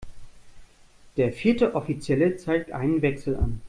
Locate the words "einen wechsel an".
2.71-3.59